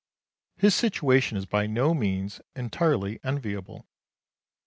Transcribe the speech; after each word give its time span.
His 0.57 0.73
situation 0.73 1.37
is 1.37 1.45
by 1.45 1.67
no 1.67 1.93
means 1.93 2.41
entirely 2.55 3.19
enviable. 3.23 3.87